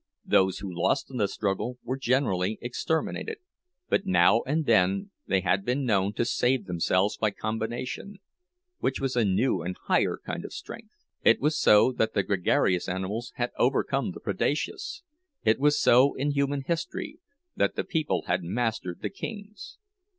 Those 0.25 0.57
who 0.57 0.75
lost 0.75 1.11
in 1.11 1.17
the 1.17 1.27
struggle 1.27 1.77
were 1.83 1.95
generally 1.95 2.57
exterminated; 2.59 3.37
but 3.87 4.07
now 4.07 4.41
and 4.47 4.65
then 4.65 5.11
they 5.27 5.41
had 5.41 5.63
been 5.63 5.85
known 5.85 6.13
to 6.13 6.25
save 6.25 6.65
themselves 6.65 7.17
by 7.17 7.29
combination—which 7.29 8.99
was 8.99 9.15
a 9.15 9.23
new 9.23 9.61
and 9.61 9.77
higher 9.83 10.17
kind 10.25 10.43
of 10.43 10.53
strength. 10.53 10.95
It 11.23 11.39
was 11.39 11.55
so 11.55 11.91
that 11.91 12.15
the 12.15 12.23
gregarious 12.23 12.89
animals 12.89 13.31
had 13.35 13.51
overcome 13.59 14.09
the 14.09 14.19
predaceous; 14.19 15.03
it 15.43 15.59
was 15.59 15.79
so, 15.79 16.15
in 16.15 16.31
human 16.31 16.63
history, 16.65 17.19
that 17.55 17.75
the 17.75 17.83
people 17.83 18.23
had 18.25 18.43
mastered 18.43 19.03
the 19.03 19.09
kings. 19.11 19.77